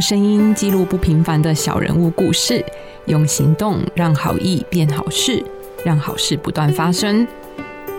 [0.00, 2.64] 声音记录不平凡的小人物故事，
[3.04, 5.44] 用行动让好意变好事，
[5.84, 7.26] 让好事不断发生。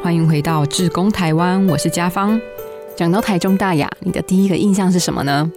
[0.02, 2.42] 欢迎回到志工台湾，我是家芳。
[2.96, 5.52] 讲到台中大雅，你的第一个印象是什么呢？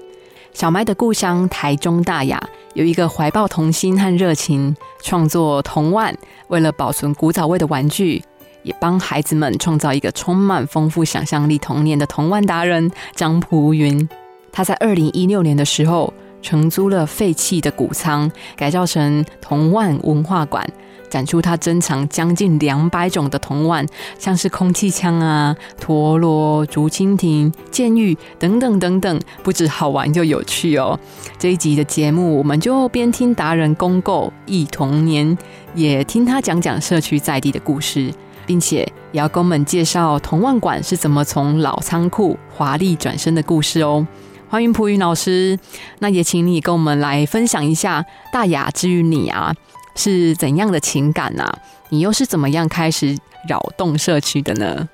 [0.53, 2.39] 小麦的故乡台中大雅，
[2.75, 6.15] 有一个怀抱童心和热情，创作童玩，
[6.49, 8.23] 为了保存古早味的玩具。
[8.63, 14.09] 也帮孩子们创造一个充满丰富想象力童年的童玩达人张蒲云。
[14.51, 16.11] 他在二零一六年的时候
[16.45, 20.65] 承租了废弃的谷仓，改造成童玩文化馆，
[21.09, 23.85] 展出他珍藏将近两百种的童玩，
[24.19, 31.01] 像是空气枪啊、陀螺、竹蜻蜓、剑玉等等等等，不止好玩又有趣哦。
[31.39, 35.37] 这一集的节目，我们就边听达人公购忆童年，
[35.75, 38.13] 也听他讲讲社区在地的故事。
[38.47, 38.81] 并且
[39.13, 44.07] 也要跟我们介绍童玩馆是怎么从老仓库华丽转身的故事哦。
[44.55, 45.59] 欢迎蒲云老师，
[45.99, 49.53] 那也请你跟我们来分享一下大雅之于你啊
[49.97, 51.53] 是怎样的情感呐？
[51.89, 54.89] 你又是怎么样开始扰动社区的呢？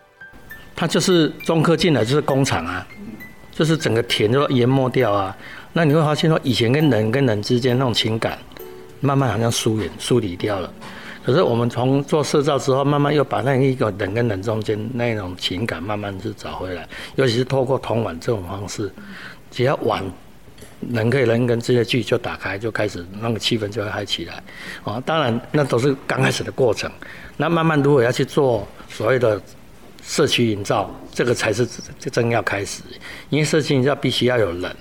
[0.75, 2.87] 它就是中科进来就是工厂啊，
[3.53, 5.37] 就是整个田都淹没掉啊。
[5.75, 8.39] 那你会发现说，以前跟人跟人之间那种情感，
[9.01, 10.73] 慢慢好像疏远疏离掉了。
[11.23, 18.91] 可是我们从做社造之后，慢慢又把那一个人跟人中间那种情感慢慢就找回来，尤其是透过同玩这种方式，
[19.51, 20.03] 只要玩
[20.91, 24.43] 人跟人跟这些剧就打开，就开始那个气氛就会嗨起来。
[24.85, 26.91] 哦，当然那都是刚开始的过程。
[27.37, 29.41] 那慢慢如果要去做所谓的
[30.03, 31.67] 社区营造，这个才是
[32.11, 32.83] 真要开始，
[33.29, 34.77] 因为社区营造必须要有人。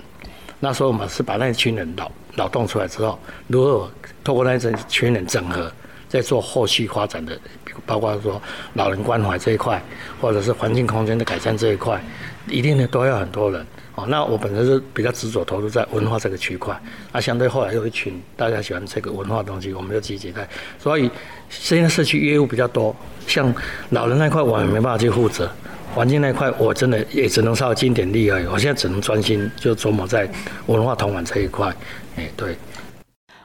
[0.58, 3.18] 那时候我们是把那群人劳劳动出来之后，
[3.48, 3.90] 如何
[4.22, 5.70] 透过那一群人整合。
[6.10, 7.38] 在做后续发展的，
[7.86, 8.42] 包括说
[8.74, 9.80] 老人关怀这一块，
[10.20, 12.02] 或者是环境空间的改善这一块，
[12.48, 13.64] 一定呢都要很多人。
[14.08, 16.80] 那我本身是比较执着投入在文化这个区块，
[17.12, 20.48] 那相对后来有一群大家喜欢这个文化东西，我们就积极在。
[20.78, 21.10] 所以
[21.48, 22.94] 现在社区业务比较多，
[23.26, 23.52] 像
[23.90, 25.50] 老人那块我也没办法去负责，
[25.94, 28.46] 环境那块我真的也只能稍微尽点力而已。
[28.46, 30.30] 我现在只能专心就琢磨在
[30.66, 31.74] 文化同玩这一块。
[32.16, 32.56] 哎，对。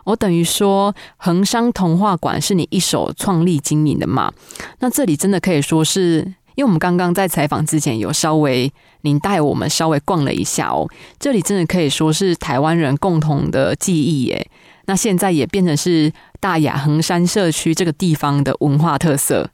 [0.04, 4.32] 我等于说，恒商童话馆是你一手创立经营的嘛？
[4.80, 8.72] 那这里真的可以说是，因为我们刚刚在采访之前有稍微
[9.02, 10.90] 您带我们稍微逛了一下哦，
[11.20, 14.50] 这里真的可以说是台湾人共同的记忆耶。
[14.86, 19.50] 那现在也变成是大雅恒山社区这个地方的文化特色。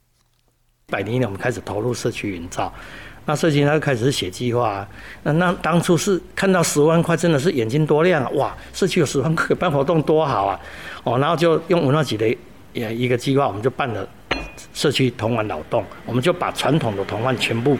[0.86, 2.72] 百年了，我们开始投入社区营造。
[3.24, 4.86] 那社区他就开始写计划，
[5.22, 8.28] 那那当初是看到十万块，真的是眼睛多亮啊！
[8.30, 10.60] 哇，社区有十万块办活动多好啊！
[11.04, 12.26] 哦，然后就用文化局的
[12.72, 14.06] 也一个计划，我们就办了
[14.74, 17.76] 社区童玩劳动，我们就把传统的童玩全部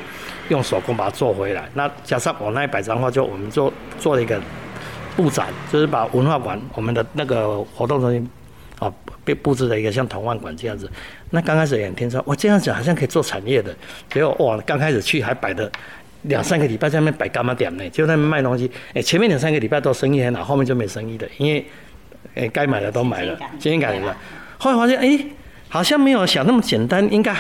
[0.49, 1.69] 用手工把它做回来。
[1.75, 4.41] 那加上我那一百张画，就我们做做了一个
[5.17, 5.87] 布展，就是。
[5.87, 8.29] 把文化馆我们的那个活动中心。
[8.79, 8.93] 啊，
[9.25, 10.91] 被布置了一个像童玩馆这样子，
[11.31, 13.73] 那刚开始也很天真，哇，这样子好像可以做产业的。
[14.11, 15.71] 结果哇，刚开始去还摆的
[16.23, 17.89] 两三个礼拜在那边摆干嘛点呢？
[17.91, 18.69] 就在那边卖东西。
[18.93, 21.65] 哎，前面两三个礼拜都生意很好，后面就没生意的，因为
[22.35, 24.17] 哎该买的都买了，经验感了。
[24.59, 25.25] 后来发现哎，
[25.73, 27.35] 好像没有想那么简单，应该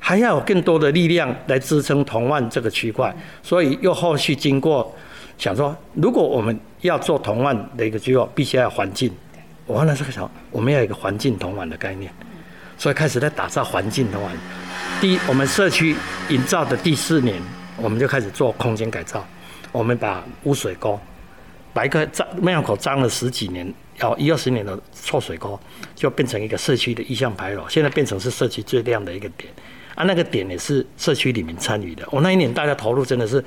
[0.00, 3.14] 还要有更多的力量来支撑同万这个区块。
[3.42, 4.90] 所以又后续经过
[5.36, 9.12] 想说，如果我们要做同万的一个机构，必须要环境。
[9.66, 12.10] 我后来是想，我们要有一个环境同玩的概念，
[12.78, 14.32] 所以开始在打造环境同玩。
[14.98, 15.94] 第一，我们社区
[16.30, 17.38] 营造的第四年，
[17.76, 19.22] 我们就开始做空间改造。
[19.70, 20.98] 我们把污水沟，
[21.74, 23.70] 把一个脏庙口脏了十几年，
[24.00, 25.58] 要一二十年的臭水沟，
[25.94, 27.68] 就变成一个社区的意向牌楼。
[27.68, 29.52] 现在变成是社区最亮的一个点，
[29.94, 32.06] 啊，那个点也是社区里面参与的。
[32.10, 33.42] 我那一年大家投入真的是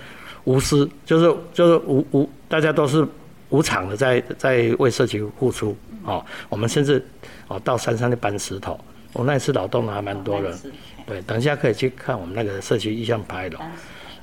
[0.45, 3.05] 无私，就是就是无无，大家都是
[3.49, 5.75] 无偿的在在为社区付出。
[6.05, 7.05] 哦，我们甚至
[7.47, 8.79] 哦到山上去搬石头，
[9.13, 10.57] 我那一次劳动的还蛮多的。
[11.05, 13.59] 对，等一下可以去看我们那个社区意向牌楼。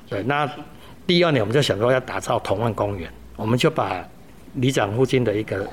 [0.09, 0.49] 对，那
[1.05, 4.03] 第二年我们就想说要打造同万公园，我们就把
[4.55, 5.67] 里长附近的一个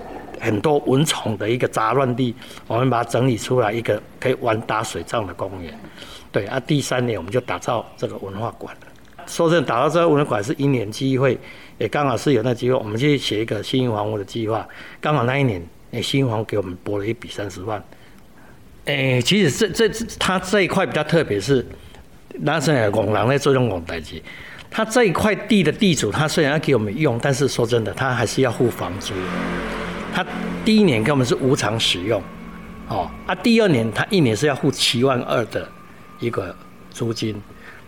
[0.44, 2.34] 很多蚊虫的一个杂乱地，
[2.66, 5.76] 我们把它整理出来一个可以玩打水仗的公园。
[6.30, 8.76] 对，啊，第三年我们就打造这个文化馆。
[9.26, 11.38] 说真的，打造这个文化馆是一年机会，
[11.78, 14.68] 也刚好是有那机会，我们去写一个新房屋的计划，
[15.00, 15.60] 刚好那一年。
[15.92, 17.80] 诶，新房给我们拨了一笔三十万。
[18.86, 21.64] 诶，其实这这他这一块比较特别，是
[22.40, 24.20] 男生也工人在做这种代志。
[24.68, 29.14] 他这一块地的地主，他虽然要给我们用，但是说真的，他还是要付房租。
[30.14, 30.24] 他
[30.64, 32.22] 第一年跟我们是无偿使用，
[32.88, 35.68] 哦，啊，第二年他一年是要付七万二的
[36.20, 36.54] 一个
[36.92, 37.34] 租金，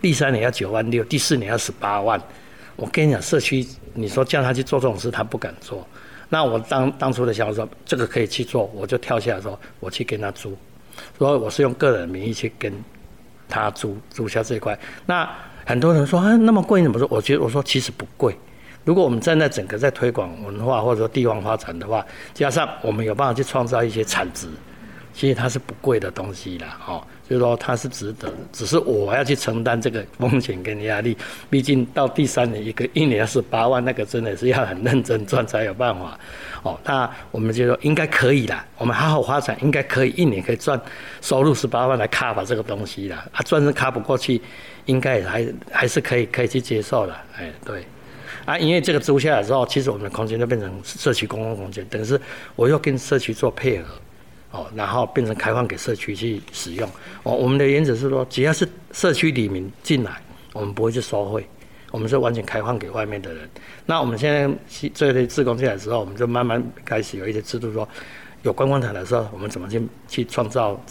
[0.01, 2.21] 第三年要九万六，第四年要十八万。
[2.75, 5.87] 我跟你讲，社区你说叫他去做这种事，他不敢做。
[6.27, 10.55] 那我当当初的想法说，这个可以去做，我就跳下来说，我去跟他租，
[11.17, 12.73] 所以我是用个人名义去跟
[13.47, 14.77] 他租租下这一块。
[15.05, 15.27] 那
[15.65, 17.07] 很多人说啊，那么贵怎么说？
[17.09, 18.37] 我觉得我说其实不贵。
[18.87, 24.47] 如果我们站在整个在推广文化或者说地方发展的话，加上我们有办法去创造一些产值，
[25.13, 27.03] 其实它是不贵的东西啦，哦。
[27.27, 31.17] 就是说它是值得，只是我要去承担这个风险跟压力。
[31.49, 36.17] 毕竟到第三年一个一年十八万，那个真的是要很认真赚才有办法。
[36.63, 40.79] 哦，那我们就说应该可以啦，我们好好发展，应该可以一年可以赚
[41.19, 43.27] 收入十八万来 cover 这个东西啦。
[43.33, 44.41] 啊，赚是卡不过去，
[44.85, 47.13] 应该还还是可以可以去接受的。
[47.37, 47.85] 哎，对。
[48.47, 52.19] 啊，因为这个租下来之后，其实我们的空间就变成社区公共空间，等于是
[52.55, 53.93] 我又跟社区做配合。
[54.49, 56.89] 哦，然后变成开放给社区去使用。
[57.23, 60.21] 哦，我们的原则是说，只要是社区里面进来，
[60.53, 61.45] 我们不会去收费，
[61.91, 63.47] 我们是完全开放给外面的人。
[63.85, 64.49] 那我们现在
[64.93, 67.87] 这类自工进来之后，我们就慢慢开始有一些制度，说
[68.43, 70.81] 有观光团的时候，我们怎么去去创造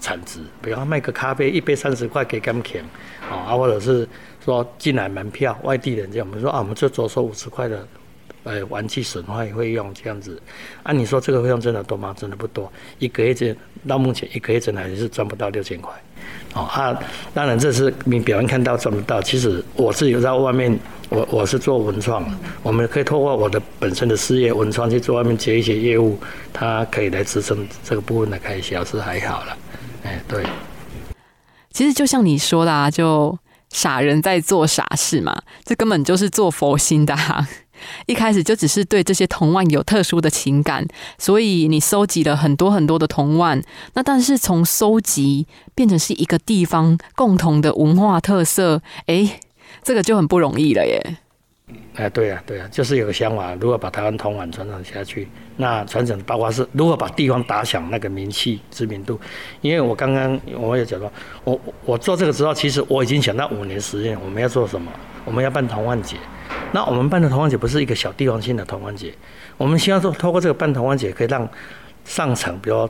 [0.00, 0.38] 产值？
[0.62, 2.82] 比方卖个咖啡，一杯三十块给甘甜，
[3.28, 4.08] 啊，或者是
[4.44, 7.86] 说进来门票，外地人这样，我们说啊，我们就多收五十块的。
[8.42, 10.40] 呃，玩具损坏费用这样子，
[10.82, 12.16] 啊，你说这个费用真的多吗？
[12.18, 13.54] 真的不多，一个月这
[13.86, 15.92] 到目前一个月真的还是赚不到六千块，
[16.54, 16.98] 哦啊，
[17.34, 20.74] 当然这是你表面看到赚不到，其实我是有在外面，
[21.10, 22.24] 我我是做文创，
[22.62, 26.18] 我们可以透过我的本身的事业文创去做外面接一些业务，
[26.50, 29.56] 它可以来支撑这个部分的开销是还好了，
[30.04, 30.42] 哎，对。
[31.70, 33.38] 其实就像你说的，啊，就
[33.70, 37.16] 傻人在做傻事嘛，这根本就是做佛心的。
[38.04, 40.86] 一开始就只是对这些铜腕有特殊的情感，
[41.16, 43.62] 所以你收集了很多很多的铜腕。
[43.94, 49.40] 那但是从收集变成是一个地方共同的文化特色，哎，
[49.82, 51.16] 这个就很不容易了耶。
[51.94, 59.20] 哎，对呀，对呀，就是有个想法，如果把台湾铜碗传承下去，那传承包括是如何把地方打响那个名气知名度。
[59.60, 61.12] 因为我刚刚我也讲说，
[61.44, 64.90] 我我做这个之后，其实我已经想到五年时间我们要做什么，
[65.24, 66.16] 我们要办铜碗节。
[66.72, 69.12] 那我们办的同欢节不是一个小地方性的同欢节，
[69.56, 71.48] 我们希望说，透过这个办同欢节，可以让
[72.04, 72.88] 上层，比如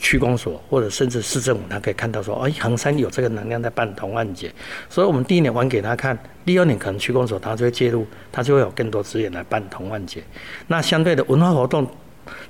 [0.00, 4.52] 区公所或者甚至市政府，他可以看到说，哎，衡山有这个能量在办同欢节，
[4.88, 10.22] 所以我们第一年玩给他看，第二年可能区公所他就会介入，他就会有更多资源来办同欢节。
[10.68, 11.86] 那相对的文化活动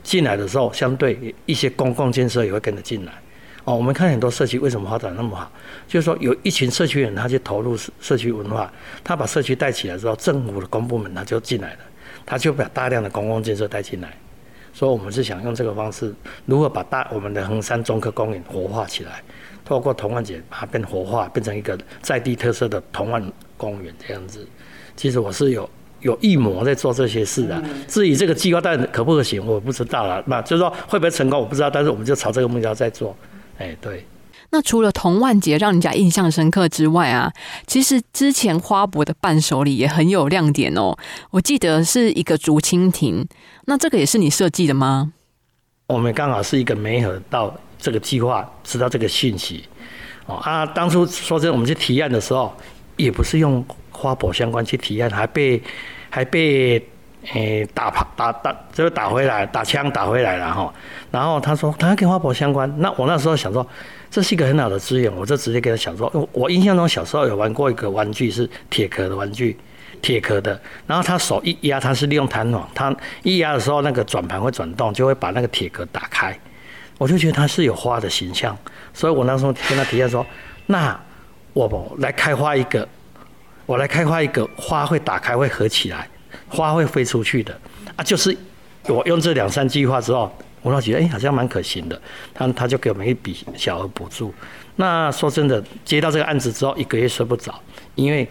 [0.03, 3.13] 进来的时候，相对一些公共建设也会跟着进来。
[3.65, 5.51] 哦，我们看很多社区为什么发展那么好，
[5.87, 8.73] 就是说有一群社区人，他去投入社区文化，
[9.03, 11.79] 他把社区带起来之后，政府的公部门他就进来了，
[12.25, 14.17] 他就把大量的公共建设带进来。
[14.81, 16.11] 所以，我们是想用这个方式，
[16.47, 19.23] 如何把大我们的衡山中科公园活化起来，
[19.63, 23.23] 透过同安节把它变活化，变成一个在地特色的同安
[23.59, 24.49] 公园这样子。
[24.97, 25.69] 其实我是有
[26.01, 30.25] 有预谋在做这些事的，至于这个计划但可不可行，我不知道了。
[30.27, 33.15] 那就是说会不会成功，我不知道，但是我们就朝这个目标在做。
[33.59, 34.03] 哎，对。
[34.51, 37.33] 那除了童万杰让人家印象深刻之外啊，
[37.67, 40.97] 其实之前花博的伴手礼也很有亮点哦。
[41.31, 43.27] 我记得是一个竹蜻蜓，
[43.67, 45.13] 那这个也是你设计的吗？
[45.87, 49.65] 我们刚好是一个媒合到这个计划，知道这个信息
[50.27, 50.37] 哦。
[50.37, 52.55] 啊，当初说真，我们去提案的时候，
[52.97, 55.63] 也不是用花博相关去提案，还被
[56.09, 56.85] 还被。
[57.35, 60.73] 诶，打跑打打，就是打回来，打枪打回来了哈。
[61.11, 62.75] 然后他说，他跟花博相关。
[62.79, 63.65] 那我那时候想说，
[64.11, 69.57] 这是一个很好的资源，我就直接跟他讲说，我印象中小时候有玩过一个玩具，是铁壳的玩具，
[70.03, 70.61] 铁壳的。
[70.87, 76.37] 然后他手一压，他是利用弹簧，他一压的时候，那个转盘会转动，就会把那个铁壳打开。
[76.99, 78.57] 我就觉得它是有花的形象，
[78.93, 80.27] 所以我那时候跟他提下说，
[80.67, 81.01] 那
[81.53, 82.87] 我来开花一个，
[83.65, 86.09] 我来开花一个花会打开会合起来。
[86.49, 87.57] 花会飞出去的
[87.97, 88.37] 啊，就是
[88.87, 92.01] 我用这两三句话之后，我倒觉得哎，好像蛮可行的。
[92.35, 94.33] 他他就给我们一笔小额补助。
[94.77, 97.55] 那说真的，接到这个案子之后，一个月睡不着，
[97.95, 98.27] 因为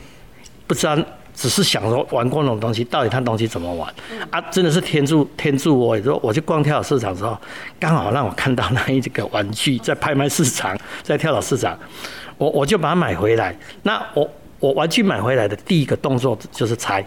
[0.65, 0.97] 不知道，
[1.33, 3.93] 只是想说玩过那种东西，到底它东西怎么玩
[4.31, 4.41] 啊？
[4.49, 5.95] 真的是天助天助我！
[5.95, 7.37] 也说我去逛跳蚤市场之后，
[7.79, 11.77] 刚好让我看到那一个玩具在拍卖市场， 在跳蚤市场，
[12.37, 13.55] 我我就把它买回来。
[13.83, 17.05] 那我我玩具买回来的第一个动作就是拆。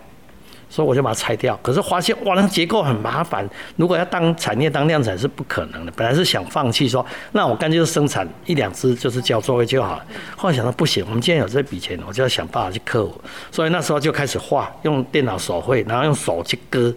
[0.72, 3.46] 所以我就把它拆掉，可是发现哇，那结构很麻烦。
[3.76, 5.92] 如果要当产业当量产是不可能的。
[5.94, 10.06] 本来是想放弃说，那我干脆就生产一两只，就是交座位就好了。
[10.34, 13.20] 后来想到不行，我们既然有这笔钱，我就要想办法去克服。
[13.50, 16.94] 所以那时候就开始画，用电脑手绘，然后用手去割，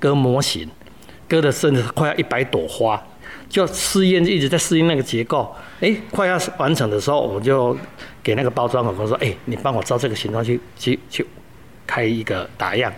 [0.00, 0.66] 割模型，
[1.28, 2.98] 割的甚至快要一百朵花，
[3.50, 5.54] 就试验一直在试验那个结构。
[5.80, 7.76] 哎，快要完成的时候，我就
[8.22, 11.26] 给那个包装我说，哎，你帮我照这个形状去去去
[11.86, 12.90] 开一个打样。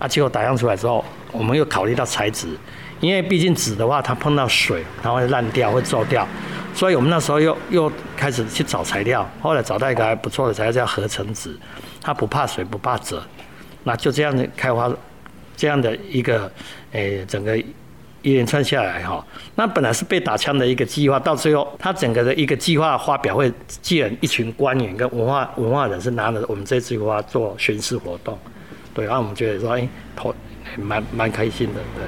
[0.00, 2.48] 啊，结果打样出来之后，我们又考虑到材质，
[2.98, 6.26] 因为毕竟纸的话，它碰到水它会烂掉，会皱掉，
[6.74, 11.56] 所以我们那时候又又开始去找材料，后来找到一个还不错的材料叫合成纸，
[12.00, 13.22] 它不怕水，不怕折，
[13.84, 14.90] 那就这样子开发
[15.56, 16.50] 这样的一个
[16.90, 17.56] 诶整个。
[18.22, 28.38] 一连串下来哈，那本来是被打枪的一个计划，到最后他整个的一个计划发表会，既然一群官员跟文化文化人士拿着我们这句话做宣誓活动，
[28.92, 30.34] 对，啊我们觉得说，哎，头
[30.76, 32.04] 蛮蛮开心的，对。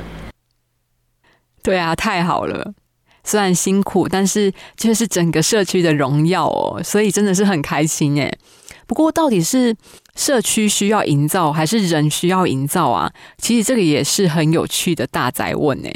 [1.63, 2.75] 对啊，太好了，
[3.23, 8.33] 虽然辛苦，但是却是整个社区的荣耀哦，所以真的是很开心哎。
[8.89, 9.75] 不过到底是
[10.17, 13.13] 社区需要营造，还是人需要营造啊？
[13.39, 15.89] 其实这个也是很有趣的大宅问呢。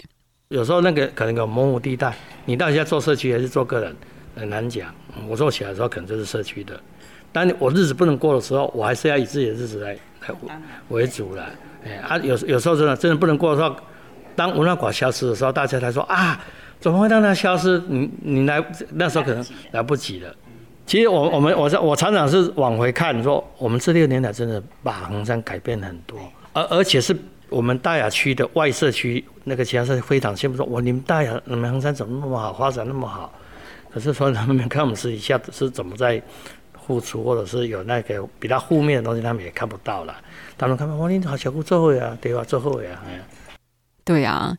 [0.49, 3.97] 有时候那个可能有模糊地带，你到底要做社区还是做个人，
[4.37, 4.95] 很难讲。
[5.29, 6.81] 我做起来的时候可能就是社区的，
[7.37, 9.93] 但我日子不能过的时候，我还是要以自己的日子来
[10.27, 10.35] 来
[10.89, 11.47] 为主了。
[11.85, 13.77] 哎啊，有有时候真的真的不能过的时候，
[14.35, 16.41] 当文化馆消失的时候，大家才说啊，
[16.81, 17.79] 怎么会让它消失？
[17.89, 18.65] 你你来
[18.95, 20.35] 那时候可能来不及了。
[20.87, 26.19] 其实我我们我我常常是往回看，说我们这六年来真的把衡山改变很多，
[26.55, 27.15] 而而且是
[27.51, 33.31] 我们大雅区的外社区那个其他社非常羡慕，说我你们大雅你们衡山怎么那么好，发展那么好？
[33.93, 36.23] 可是说他们看我们私底下是怎么在
[36.87, 40.15] 付出，或者是有那个比较负面的东西，他们也看不到了。
[40.57, 42.45] 他们看到哇，你好小姑做会啊，对吧？
[42.45, 43.21] 做会啊，哎，
[44.05, 44.57] 对啊。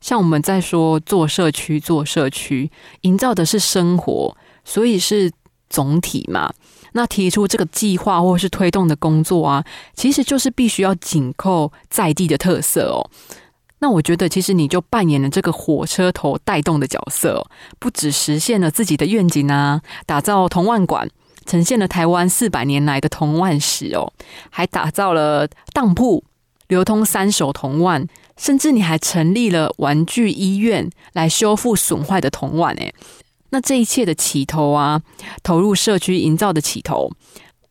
[0.00, 2.70] 像我们在说做社区，做社区
[3.02, 4.36] 营造的是生活。
[4.64, 5.28] 所以是
[5.68, 6.54] 总体嘛？
[6.92, 13.10] 那提出这个计划或是推动的工作啊，其实就是必须要紧扣在地的特色哦。
[13.80, 17.44] 那我觉得，其实你就扮演了这个火车头带动的角色，
[17.80, 21.08] 不只实现了自己的愿景啊，打造同万馆，
[21.46, 24.12] 呈现了台湾四百年来的铜腕史哦，
[24.50, 26.24] 还打造了当铺，
[26.68, 28.06] 流通三手铜腕，
[28.36, 32.94] 甚至你还成立了玩具医院来修复损坏的铜碗诶。
[33.50, 35.02] 那这一切的起头啊，
[35.42, 37.10] 投入社区营造的起头，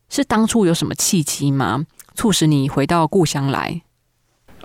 [0.08, 1.86] 是当初有什么契机吗？
[2.14, 3.82] 促使你回到故乡来？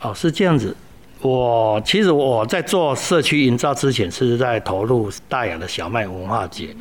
[0.02, 0.76] 哦，是这样子。
[1.22, 6.76] 我其实我在做社区营造之前，是在投入大雅的小麦文化节。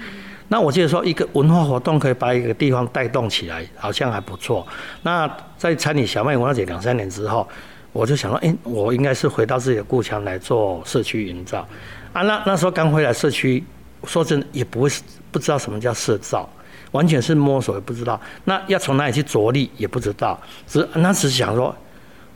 [0.48, 4.66] 那我记得说，一个文化活动可以把一个地方带动起来，好像还不错。
[5.02, 7.48] 那在参与小麦文化节两三年之后，
[7.92, 11.66] 我就想到，哎，我应该是回到自己的故乡来做社区营造。
[12.12, 13.64] 啊，那那时候刚回来社区。
[14.04, 14.88] 说真的，也不会
[15.32, 16.48] 不知道什么叫社造，
[16.92, 18.20] 完全是摸索，也不知道。
[18.44, 20.38] 那要从哪里去着力，也不知道。
[20.68, 21.74] 只那只想说，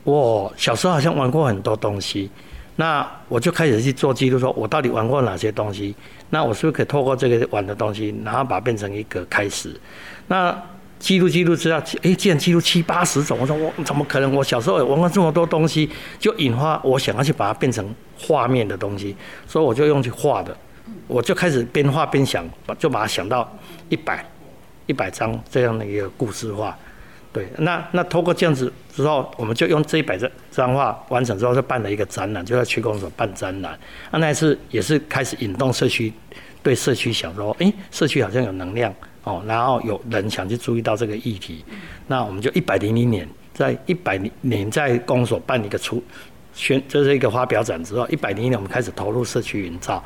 [0.02, 2.28] 我小时候好像玩过很多东西，
[2.76, 5.94] 那我就开始去做记录，说我到底玩过哪些东西。
[6.30, 9.78] 那我是不是可以透过这个玩的东西，然后把它变成一个开始？
[10.28, 10.56] 那
[10.98, 14.34] 记录记录知道，哎，既然记录七八十种，我说我怎么可能？
[14.34, 20.56] 我小时候玩过这么多东西，就引发我想要去把它变成画面的东西，所以我就用去画的。
[21.06, 22.44] 我就开始边画边想，
[22.78, 23.50] 就把它想到
[23.88, 24.24] 一百
[24.86, 26.76] 一百张这样的一个故事画，
[27.32, 33.78] 对，那那通过这样子之后，我们就用这一百张张画完成之后，就办了一个展览，就在区公所办展览。
[34.10, 36.12] 那，那次也是开始引动社区，
[36.60, 41.64] 对社区想说，哎，社区好像有能量哦，然后有人想去注意到这个议题，
[42.08, 46.02] 那我们就一百零一年，在一百年在公所办一个出
[46.60, 50.02] 宣，这是一个发表展之后，一百零一年我们开始投入社区营造。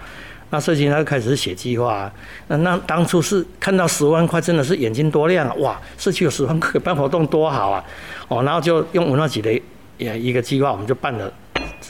[0.51, 2.09] 那社区他开始写计划，
[2.47, 5.55] 那那当初是看到十万块，真的是眼睛多亮啊！
[5.55, 7.85] 哇，社区有十万块办活动多好啊！
[8.29, 9.51] 哦，然后就用文化局的
[9.99, 11.33] 也一个计划，我们就办了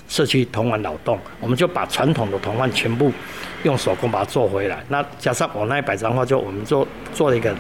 [0.08, 3.12] 社区同玩劳动，我们就把传统的同玩全部
[3.64, 4.82] 用手工把它做回来。
[4.88, 7.54] 那加上我那一百张画，就我们做做了一个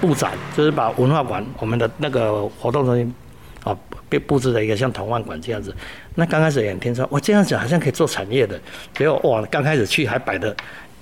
[0.00, 3.14] 布展，就是把文化馆我们的那个活动中心。
[4.18, 5.74] 布置了一个像童玩馆这样子。
[6.16, 8.60] 那刚开始也很天说，我这样子好像可以做产业的。
[8.96, 10.54] 结果哇，刚开始去还摆的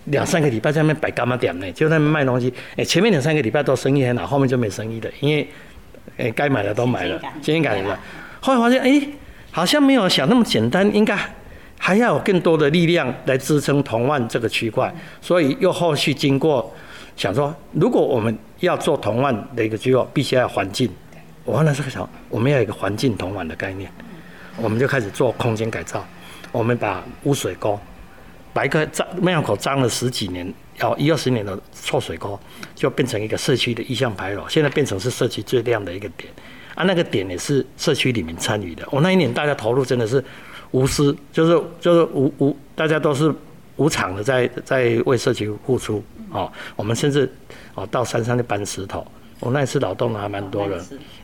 [0.06, 1.70] 两三个礼拜在那边摆干嘛点呢？
[1.72, 2.52] 就在卖东西。
[2.76, 5.46] 哎，前面两三个礼拜都生意很好，后面就没生意了，因为
[6.16, 7.98] 哎该买的都买了，新鲜感了。
[8.40, 9.06] 后来发现哎，
[9.50, 11.16] 好像没有想那么简单，应该
[11.78, 14.92] 还要有更多的力量来支撑同万这个区块。
[15.20, 16.74] 所以又后续经过
[17.16, 20.88] 想说，如果我们要做同万的一个机构，必须要环境。
[21.44, 23.90] 我后来是个想，我们要一个环境同网的概念，
[24.56, 26.04] 我们就开始做空间改造。
[26.52, 27.78] 我们把污水沟，
[28.52, 32.38] 把一个脏庙口脏了十几年，要一二十年的臭水沟，
[32.74, 34.46] 就变成一个社区的意向牌楼。
[34.48, 36.32] 现在变成是社区最亮的一个点，
[36.74, 38.86] 啊，那个点也是社区里面参与的。
[38.90, 40.22] 我那一年大家投入真的是
[40.70, 43.34] 无私，就是就是无无，大家都是
[43.76, 46.04] 无偿的在在为社区付出。
[46.30, 47.30] 哦，我们甚至
[47.74, 49.04] 哦到山上去搬石头。
[49.40, 50.80] 我那一次劳动的还蛮多人。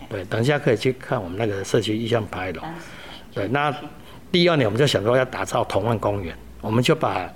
[0.09, 2.63] 对，等一下可以去看我们那个社区意向牌楼。
[3.35, 3.75] 对，那
[4.33, 7.31] 第二年我们就想说要打造同安公园，我们就把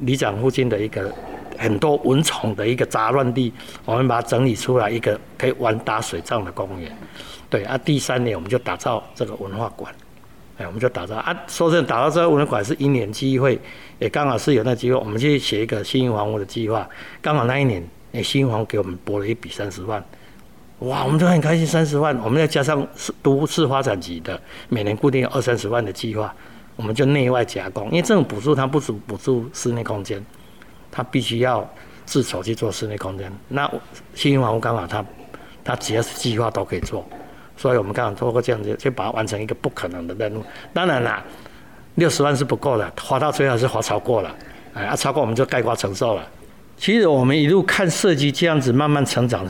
[0.00, 1.12] 里长附近的一个
[1.58, 3.52] 很多蚊虫的一个杂乱地，
[3.84, 6.96] 我们把它整理出来一个可以玩打水仗的公园。
[7.50, 9.92] 对啊，第三年我们就打造这个文化馆，
[10.58, 13.58] 哎，我们就打造啊，说真的，打造这个文化馆是一年机会，
[13.98, 16.86] 也刚好是有那机会，我们去写一个新房屋的计划，
[17.22, 17.82] 刚好那一年，
[18.12, 20.04] 哎，新房给我们拨了一笔三十万，
[20.80, 22.86] 哇，我们都很开心，三十万，我们再加上
[23.22, 26.32] 都市发展局的每年固定二三十万的计划，
[26.76, 30.24] 我们就内外夹攻，因为这种补助它不止补助室内空间，
[30.90, 31.68] 它必须要
[32.04, 33.68] 自筹去做室内空间，那
[34.14, 35.04] 新房屋刚好它
[35.64, 37.04] 它只要是计划都可以做。
[37.56, 40.44] 所以我们刚好通过这样子，就把它完成一个不可能的任务。
[40.72, 41.20] 当然啦，
[41.96, 44.32] 六十万是不够的，花到最后是花超过了，
[44.74, 46.24] 哎，啊，超过我们就概括承受了。
[46.76, 49.44] 其实我们一路看设计这样子慢慢成长，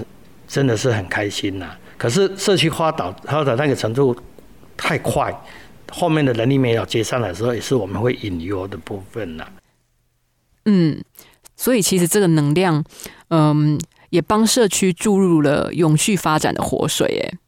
[0.48, 1.76] 真的是很开心呐。
[1.96, 4.16] 可是社区发导发展那个程度
[4.76, 5.32] 太快，
[5.92, 9.46] 后面的人力没有接上来的时候，也是我们会隐忧的部分呐。
[10.64, 11.02] 嗯，
[11.56, 12.84] 所以其实这个能量，
[13.30, 13.78] 嗯，
[14.10, 17.38] 也帮社区注入了永续发展的活水，哎。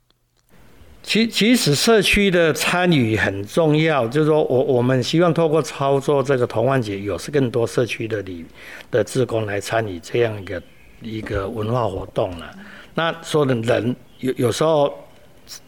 [1.03, 8.45] 其其实社区的参与很重要，就是说我我们希望透过操作这个同万节，有是更多社区的里
[8.91, 10.63] 的职工来参与这样一个
[11.01, 12.55] 一个文化活动了。
[13.01, 14.93] 那说的人有有时候，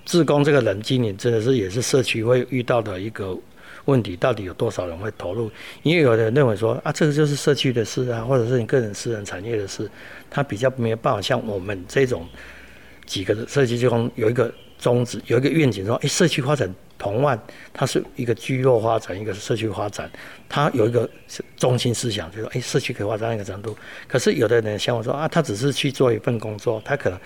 [0.04, 3.34] 自工这个人今年真的是也是社区会遇到的一个
[3.86, 5.50] 问题，到底有多少人会投入？
[5.82, 9.90] 因为有的人认为说啊，这个就是社区的事啊，或者是你个人私人产业的事，
[10.28, 12.28] 他比较没有办法像我们这种
[13.06, 14.52] 几个社区职工有一个。
[14.82, 16.68] 宗旨有一个愿景说，哎，社区发展
[17.02, 17.36] 同万，
[17.72, 20.08] 它是一个居落发展，一个是社区发展，
[20.48, 21.08] 它有一个
[21.56, 23.76] 中心思想，就是说，哎，社区可以发展一个程度。
[24.06, 27.18] 可是有的人像我说啊，他只是去做一份工作，他可能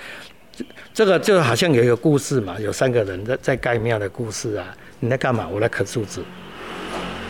[0.95, 5.47] 这个就好像有一个故事嘛，有三个人在在盖庙的故事啊，你在干嘛？
[5.47, 6.25] 我在刻树子。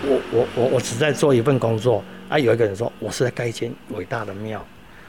[0.05, 2.39] 我我我我只在做一份工作啊。
[2.39, 4.65] 有一个人说，我是在盖一间伟大的庙。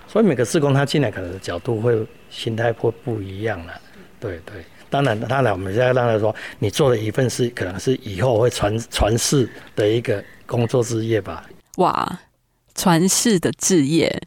[0.07, 1.95] 所以每个职工他进来可能角度会
[2.31, 3.73] 心态会不一样了。
[4.19, 4.63] 对对。
[4.89, 11.43] 当然，当然，我们现在让他说，你做的一份事，可能是以后会传传世的一个工作之业吧。
[11.77, 12.19] 哇，
[12.73, 14.21] 传世的置业。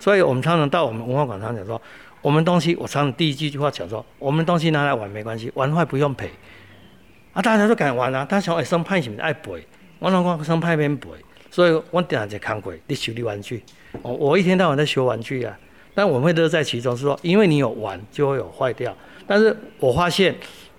[0.00, 1.80] 所以我们常常到我们文化馆常讲说，
[2.20, 6.30] 我们东西，我常常第一句话讲说，我们东西拿来玩没关系，玩坏不用赔。
[7.32, 9.66] 啊，大家都敢玩啊，大家想哎生派什么爱赔，
[10.00, 11.08] 我老公生派免赔，
[11.50, 13.62] 所以我点就看过，你修理玩具，
[14.02, 15.56] 我我一天到晚在修玩具啊，
[15.94, 18.94] 但我会乐在其中，是说因为你有玩，就会有坏掉。
[19.26, 20.34] 但是我发现，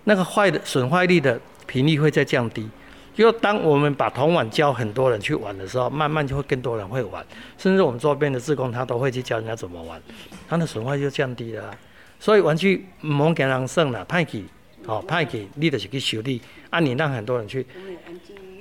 [0.06, 2.70] 那个坏的损坏率的频率会在降低。
[3.16, 7.24] 就当我们把铜碗教很多人去玩的时候，慢慢就会更多人会玩，
[7.58, 10.02] 甚至我们周边的志工他都会去教人家怎么玩，
[10.50, 11.76] 他的损坏就降低了。
[12.20, 14.44] 所以玩具莫给人剩了，派给，
[14.88, 17.66] 哦派给，你就是去修理，啊你让很多人去。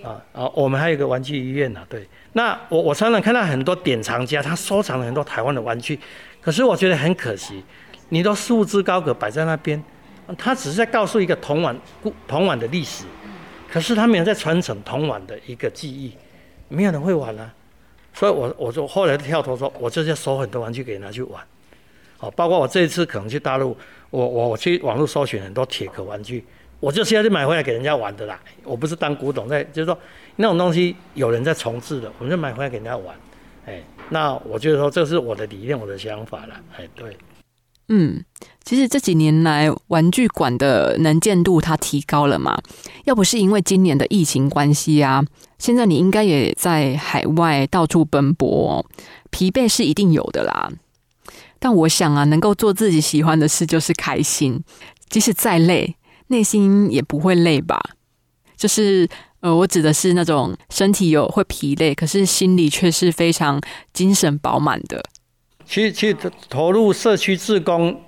[0.03, 2.05] 啊啊，我们还有个玩具医院呢，对。
[2.33, 5.97] 那我我常常看到很多典藏家，他收藏了很多台湾的玩具，
[6.41, 7.63] 可是我觉得很可惜。
[8.13, 9.83] 你都束之高阁摆在那边，
[10.37, 13.07] 他只是在告诉一个铜碗故铜碗的历史，
[13.71, 16.13] 可是他没有在传承铜碗的一个记忆，
[16.69, 17.51] 没有人会玩啊。
[18.13, 21.43] 所以我我就后来跳脱说，我就是要收很多玩具给人家去玩，
[22.19, 23.75] 哦，包括我这一次可能去大陆，
[24.11, 26.45] 我我我去网络搜寻很多铁壳玩具，
[26.81, 28.39] 我就是要去买回来给人家玩的啦。
[28.63, 29.99] 我不是当古董在，就是说
[30.37, 33.17] 那种东西有人在重置的，我们就买回来给人家玩。
[33.65, 36.55] 哎，那我觉得说这是我的理念，我的想法了。
[36.77, 37.17] 哎，对。
[37.89, 38.25] 嗯，
[38.65, 42.59] 其实这几年来，玩具馆的能见度它提高了嘛？
[43.05, 45.23] 要不是因为今年的疫情关系啊，
[45.59, 48.87] 现在你应该也在海外到处奔波，
[49.31, 50.71] 疲惫是一定有的啦。
[51.59, 54.63] 但我想啊，能够做自己喜欢的事就是开心，
[55.11, 55.97] 即使再累，
[56.29, 57.81] 内心也不会累吧？
[58.57, 59.09] 就是
[59.41, 63.61] 呃，我指的是那种身体有会疲累，可是心里却是非常
[63.93, 65.03] 精神饱满的。
[65.73, 66.17] 其实，其实
[66.51, 67.99] 投入社区自工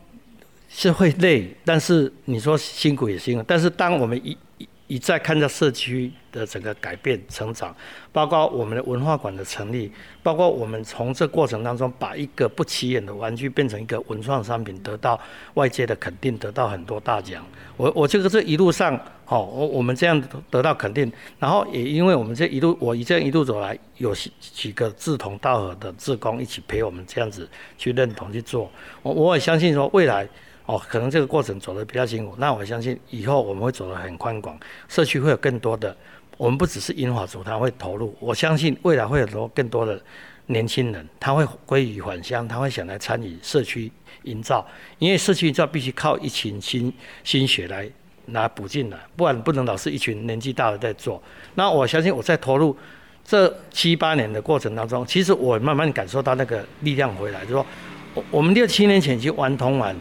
[0.68, 3.44] 是会累，但是你说辛苦也辛苦。
[3.48, 7.74] 但是，当我们一一一再看到社区的整个改变、成长，
[8.12, 9.90] 包括我们的文化馆的成立，
[10.22, 15.18] 包括我们从这过程当中把一个不起眼的玩具变成一个文创商品，得到
[15.54, 17.42] 外界的肯定，得到很多大奖。
[17.78, 19.00] 我我这个这一路上。
[19.34, 28.70] 哦，我我们这样得到肯定，然后也因为我们这一路，我一这样一路走来，有几个志同道合的志工一起陪我们这样子去认同去做，
[29.02, 30.28] 我我也相信说未来
[30.66, 34.56] 哦，可能这个过程走得比较辛苦，那我相信以后我们会走得很宽广，
[34.88, 35.96] 社区会有更多的，
[36.36, 40.00] 我们不只是英华组他会投入，我相信未来会有多更多的
[40.46, 43.90] 年轻人，他会归于返乡，他会想来参与社区
[44.22, 44.64] 营造，
[45.00, 46.92] 因为社区营造必须靠一群心
[47.24, 47.90] 心血来。
[48.26, 51.22] 拿补进来，不然不能老是一群年纪大的在做。
[51.54, 52.76] 那我相信我在投入
[53.24, 57.66] 这七八年的过程当中，其实我慢慢感受到那个力量回来，就说
[58.14, 59.94] 我我们六七年前去玩童玩，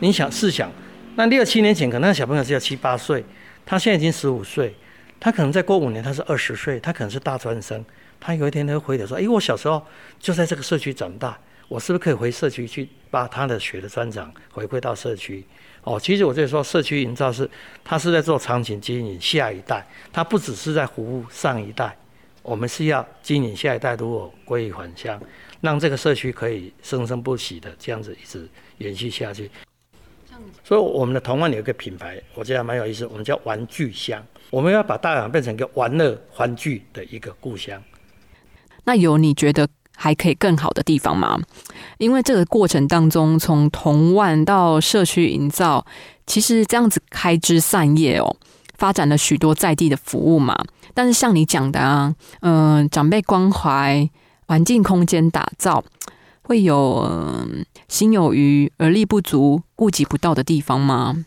[0.00, 0.70] 你想试想，
[1.16, 3.24] 那六七年前可能小朋友只有七八岁，
[3.64, 4.74] 他现在已经十五岁，
[5.18, 7.84] 他可能再过五年他是二十岁，他可能是大专生，
[8.18, 9.84] 他有一天他会回头说：“哎，我小时候
[10.18, 11.38] 就在这个社区长大。”
[11.70, 15.46] 我是不是可以回社区去把他的学的专长回馈到社区？
[15.82, 17.48] 哦，其实我在说社区营造是，
[17.82, 21.96] 它是在做场景经营下一代，它不只是在服务上一代，
[22.42, 25.20] 我们是要经营下一代如果归于返乡，
[25.62, 29.50] 让这个社区可以生生不息的这样子一直延续下去。
[30.62, 37.82] 所以我们的同万有一个品牌，我觉得蛮有意思，我们叫玩具乡，我们要把大港变成一个玩乐欢聚的一个故乡。
[38.84, 39.66] 那有你觉得？
[40.02, 41.38] 还可以更好的地方吗？
[41.98, 45.84] 因为这个过程当中，从同万到社区营造，
[46.26, 48.34] 其实这样子开枝散叶哦，
[48.78, 50.56] 发展了许多在地的服务嘛。
[50.94, 54.08] 但是像你讲的啊，嗯，长辈关怀、
[54.46, 55.84] 环境空间打造，
[56.40, 57.46] 会有
[57.86, 61.26] 心有余而力不足、顾及不到的地方吗？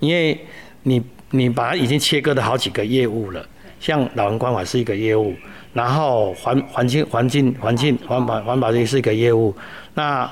[0.00, 0.46] 因为
[0.82, 3.48] 你你把它已经切割的好几个业务了，
[3.80, 5.34] 像老人关怀是一个业务。
[5.72, 9.54] 然后环环境环境环境环保环保这是一个业务，
[9.94, 10.28] 那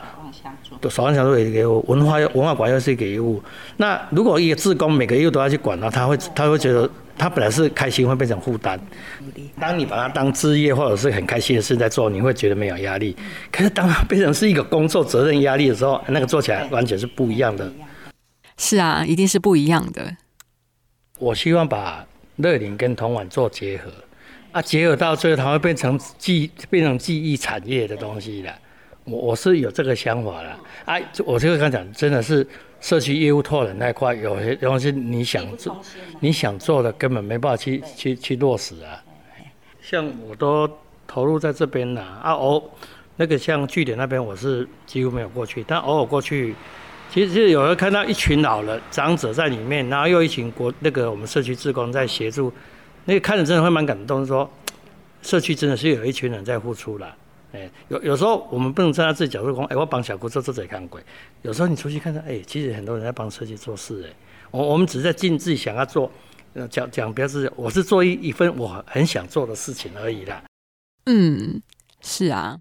[0.90, 3.40] 守望相助也是一个业务，文化文化馆又是一个业务。
[3.76, 8.76] 那如果一个职工每个业务都要去管呢，他会他会觉得他本来是开心会变成负担。
[9.60, 13.16] 当你把它当职业或者是很开心的事在做，你会觉得没有压力。
[13.52, 17.70] 可是当它变成是一个工作责任压力的时候，那个做起来完全是不一样的。
[18.56, 20.16] 是啊，一定是不一样的。
[21.20, 22.04] 我希望把
[22.38, 23.92] 乐龄跟童玩做结合。
[24.50, 28.52] 啊，结合到最后，它会变成记变成记忆产业的东西了。
[29.04, 30.58] 我我是有这个想法了。
[30.86, 32.46] 啊，我就刚讲，真的是
[32.80, 35.78] 社区业务拓展那块，有些东西你想做，
[36.20, 39.04] 你想做的根本没办法去去去落实啊。
[39.82, 40.68] 像我都
[41.06, 42.70] 投入在这边了啊，偶
[43.16, 46.54] 那个像据点那边，我是几乎没有过去，但偶尔过去，
[47.10, 52.52] 其实有人看到一群老人长者在里面，然后又一群国那个我们社区职工在协助。
[53.06, 54.48] 那个看着真的会蛮感动，说
[55.22, 57.16] 社区真的是有一群人在付出了。
[57.52, 61.02] 哎，有有时候我们不能站在自己角度讲，哎，我帮小姑做做这也看鬼。
[61.40, 64.04] 有时候你出去看看，哎，其实很多人在帮社区做事。
[64.06, 64.12] 哎，
[64.50, 66.10] 我我们只是在尽自己想要做，
[66.68, 70.42] 讲讲表示我是做一一份我很想做的事情而已啦。
[71.06, 71.62] 嗯，
[72.02, 72.58] 是啊。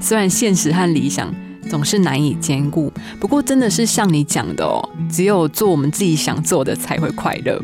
[0.00, 1.34] 虽然现实和理想。
[1.68, 7.60] 总是难以兼顾，不过真的是像你讲的哦，只有做我们自己想做的才会快乐。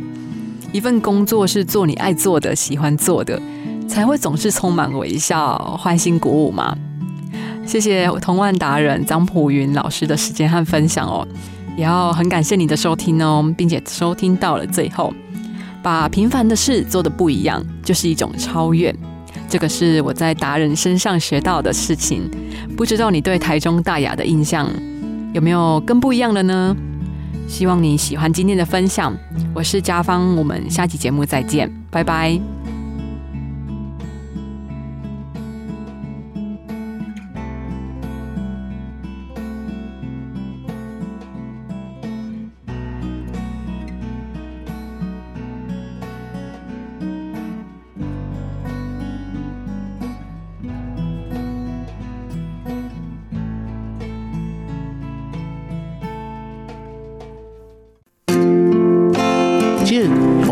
[0.73, 3.40] 一份工作是做你爱做的、喜欢做的，
[3.87, 6.77] 才会总是充满微笑、欢欣鼓舞嘛。
[7.64, 11.25] 谢谢同万达人张普云老师的时间和分享哦，
[11.77, 15.14] 也要很感谢你的收听哦，并且收听到了最后，
[15.81, 18.92] 把平凡的事做的不一样，就是一种超越。
[19.53, 22.23] 这个是我在达人身上学到的事情，
[22.75, 24.67] 不知道你对台中大雅的印象
[25.35, 26.75] 有没有更不一样的呢？
[27.47, 29.15] 希望你喜欢今天的分享，
[29.55, 32.62] 我是嘉芳，我们下期节目再见，拜拜。